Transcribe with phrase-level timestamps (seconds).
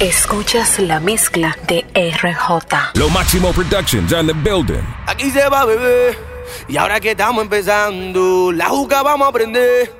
[0.00, 2.98] Escuchas la mezcla de RJ.
[2.98, 4.82] Lo Máximo Productions on the building.
[5.06, 6.18] Aquí se va, bebé.
[6.68, 9.94] Y ahora que estamos empezando, la juca vamos a prender.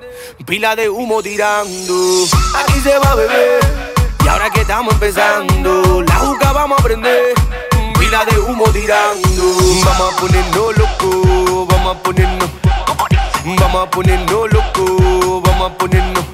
[0.44, 2.26] Pila de humo tirando.
[2.56, 3.60] Aquí se va, bebé.
[4.24, 7.34] Y ahora que estamos empezando, la juca vamos a prender.
[7.96, 9.28] Pila de humo tirando.
[9.84, 12.50] Vamos a ponernos loco, vamos a ponernos.
[13.44, 16.33] Vamos a ponernos loco, vamos a ponernos.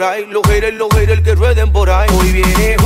[0.00, 2.08] Por ahí, los haters, los haters que rueden por ahí.
[2.14, 2.79] Hoy viene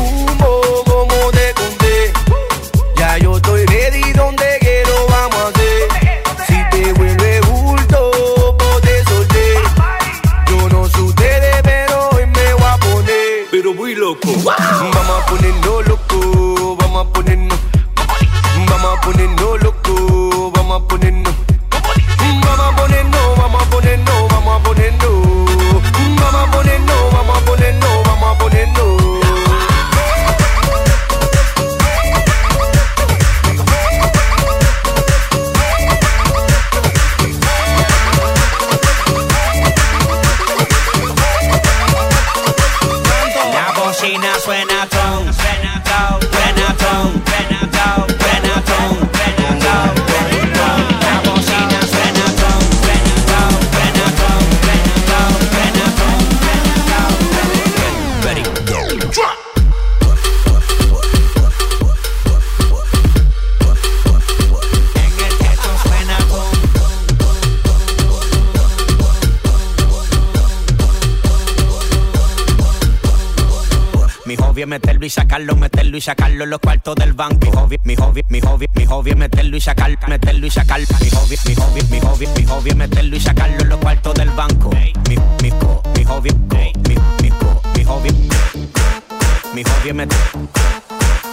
[74.74, 77.38] meterlo y sacarlo, meterlo y sacarlo en los cuartos del banco.
[77.46, 80.86] Mi hobby, mi hobby, mi hobby, mi hobby es meterlo y sacarlo, meterlo y sacarlo.
[81.00, 84.14] Mi hobby, mi hobby, mi hobby, mi hobby es meterlo y sacarlo en los cuartos
[84.14, 84.70] del banco.
[85.08, 89.94] Mi, mi, co, mi hobby, co, mi, mi, co, mi hobby, co, mi hobby es
[89.94, 90.18] meter,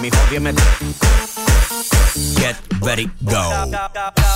[0.01, 0.63] mi hobby es meter.
[2.37, 3.41] Get ready, go.
[3.71, 4.31] Get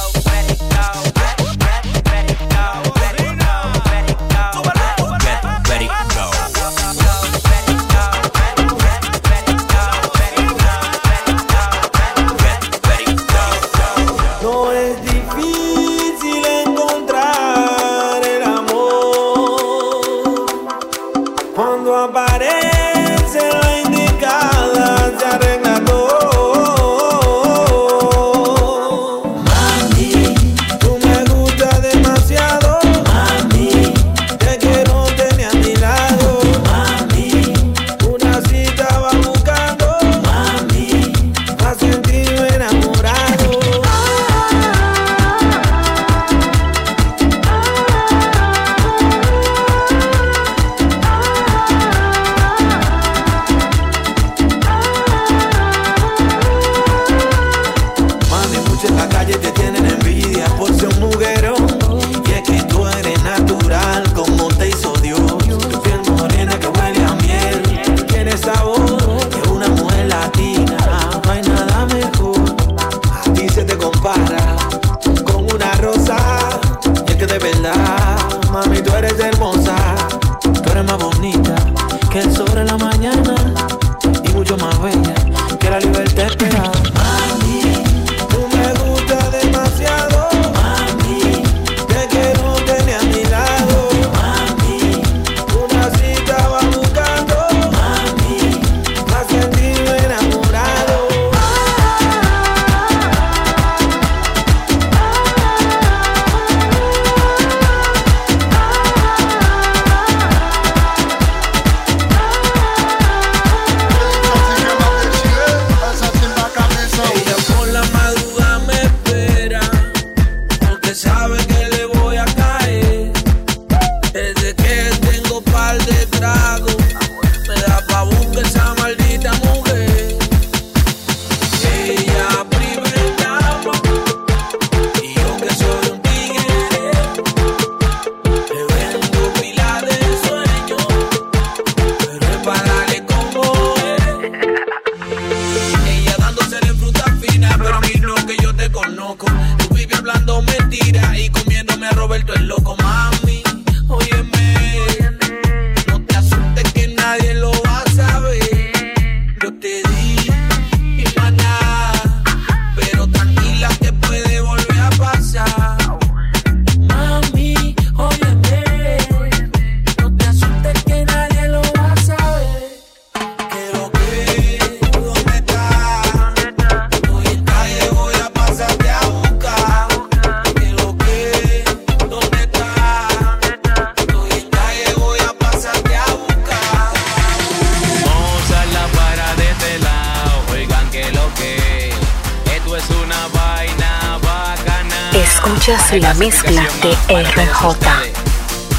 [195.67, 197.76] la mezcla de RJ.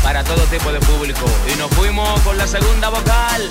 [0.04, 1.24] Para todo tipo de público.
[1.52, 3.48] Y nos fuimos con la segunda vocal.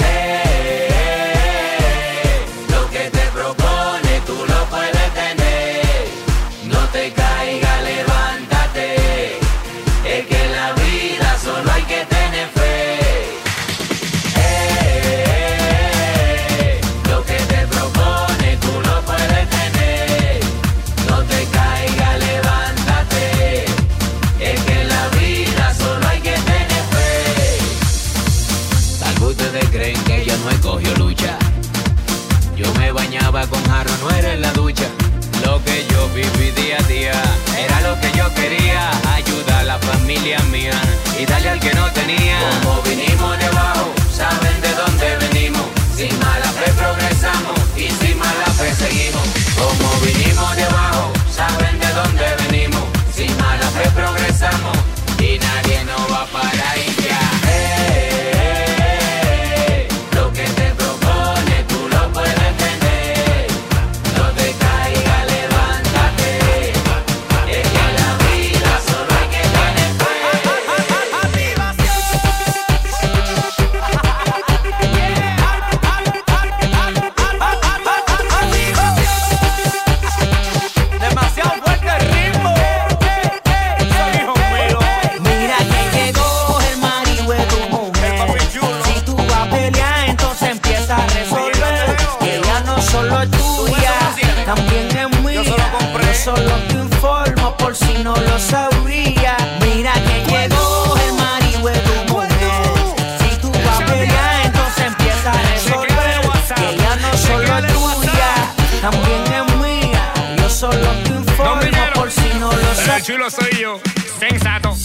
[113.06, 113.80] Chulo soy yo,
[114.20, 114.76] sensato.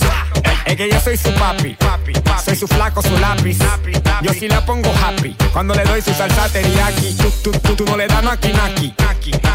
[0.67, 1.75] Es que yo soy su papi,
[2.45, 3.59] soy su flaco, su lápiz.
[4.21, 7.17] Yo sí la pongo happy cuando le doy su salsa teriyaki.
[7.43, 8.95] Tú, tú, tú, no le das naki naki.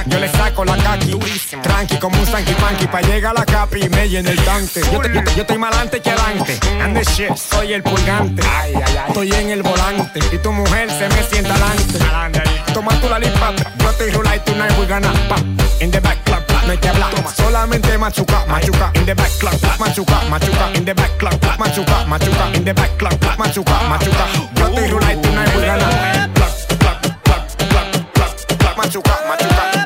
[0.07, 1.17] Yo le saco la kaki,
[1.61, 2.87] tranqui como un sanky panky.
[2.87, 4.81] Pa' llegar a la capi y me llena el tanque.
[4.91, 6.59] Yo, te, yo, estoy más adelante que adelante.
[6.81, 8.41] And the shit, soy el pulgante.
[9.07, 11.99] Estoy en el volante y tu mujer se me sienta adelante.
[12.73, 15.13] Toma tu la lipa, yo estoy rula y tú no voy ganar.
[15.81, 17.11] In the back club hay que hablar.
[17.35, 22.55] Solamente machuca, machuca, in the back clap, machuca, machuca, in the back clap, machuca, machuca,
[22.55, 24.25] in the back clap, machuca, machuca.
[24.55, 25.15] Yo te y tú no hay
[25.65, 26.29] ganar.
[28.77, 29.84] Machuca, machuca.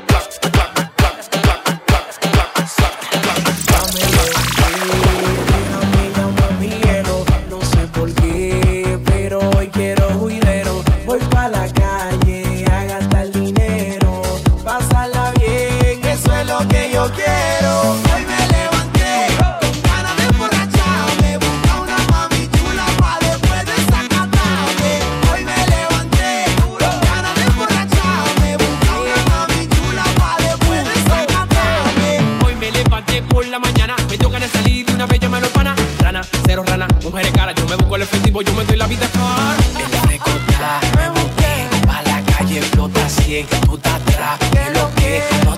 [44.38, 45.49] para lo que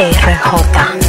[0.00, 0.99] RJ.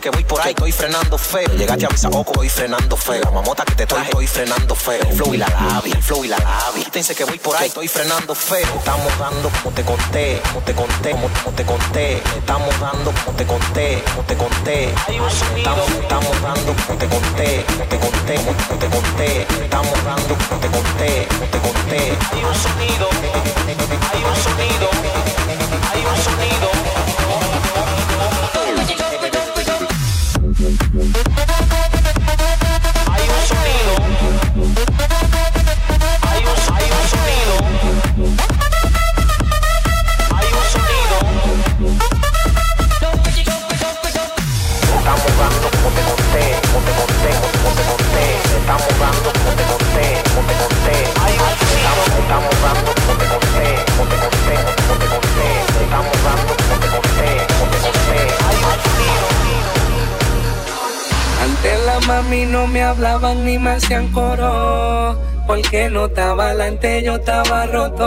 [0.00, 1.48] que voy por ahí, estoy frenando feo.
[1.56, 3.30] Llegaste a mis ojos, voy frenando feo.
[3.32, 5.02] Mamota que te traje, estoy frenando feo.
[5.02, 6.88] El flow y la labia, el flow y la labia.
[6.90, 8.66] Piense que voy por ahí, estoy frenando feo.
[8.78, 12.22] Estamos dando como te conté, como te conté, como, como te conté.
[12.38, 14.84] Estamos dando como te conté, como te conté.
[15.56, 19.42] Estamos, estamos dando como te conté, como te conté, como, te conté.
[19.64, 22.18] Estamos dando como te conté, como te conté.
[22.32, 23.08] Hay un sonido,
[24.14, 24.88] hay un sonido,
[25.92, 27.11] hay un sonido.
[62.22, 65.18] a mí no me hablaban ni me hacían coro.
[65.46, 68.04] Porque no estaba adelante, yo estaba roto.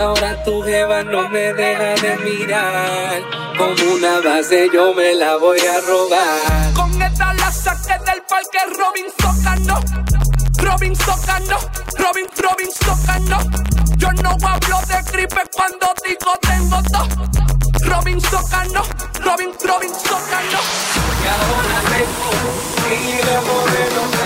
[0.00, 3.22] Ahora tu jeva no me deja de mirar.
[3.56, 6.72] Con una base yo me la voy a robar.
[6.74, 9.80] Con esta la saqué del parque Robin Socano.
[10.58, 11.58] Robin Socano.
[11.98, 13.38] Robin, Robin Socano.
[13.98, 17.61] Yo no hablo de gripe cuando digo tengo dos.
[17.84, 18.82] Robin Socano,
[19.24, 20.58] Robin, Robin Socano.
[21.22, 22.30] Y ahora tengo,
[22.90, 24.21] y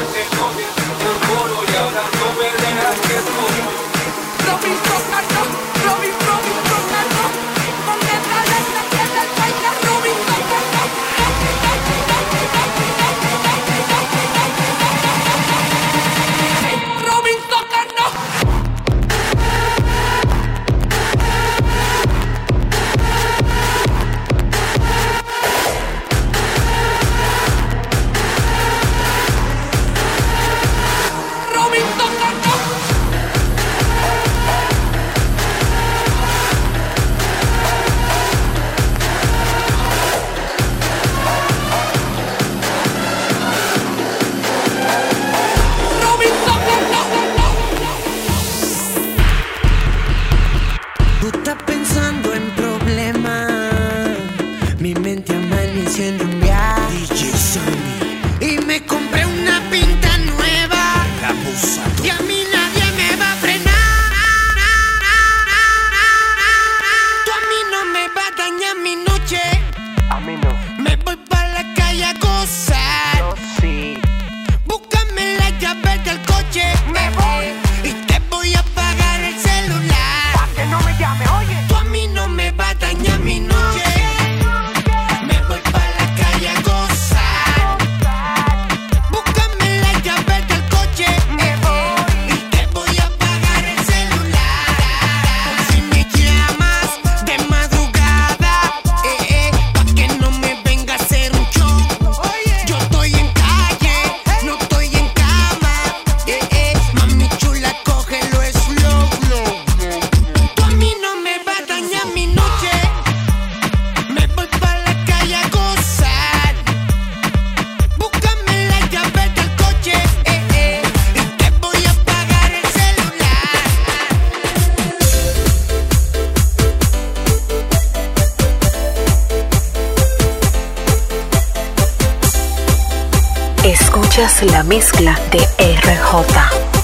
[134.67, 136.76] mezcla de RJ.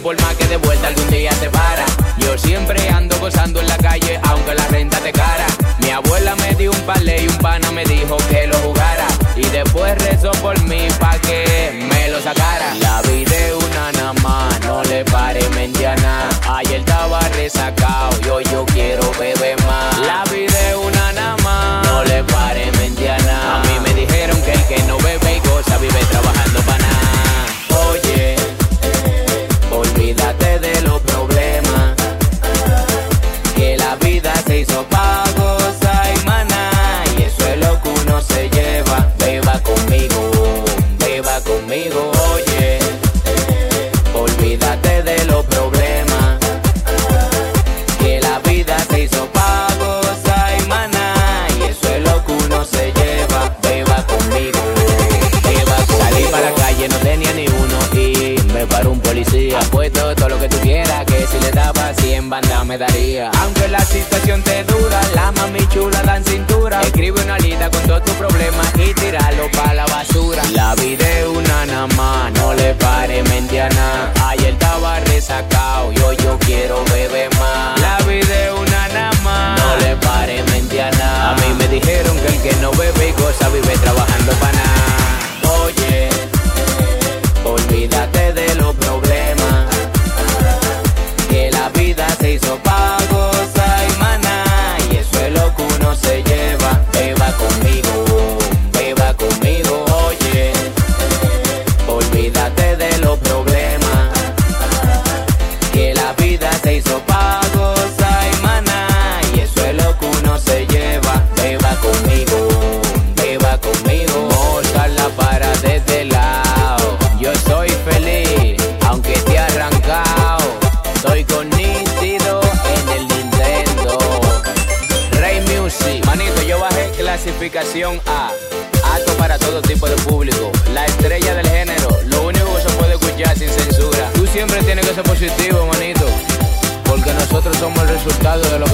[0.00, 1.84] por más que de vuelta algún día te para.
[2.18, 5.46] Yo siempre ando gozando en la calle, aunque la renta te cara.
[5.80, 8.57] Mi abuela me dio un palé y un pana me dijo que lo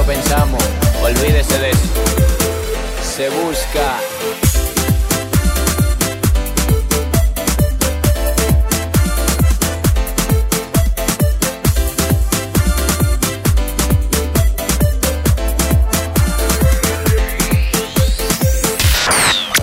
[0.06, 0.62] pensamos.
[1.02, 1.78] Olvídese de eso.
[3.02, 3.98] Se busca.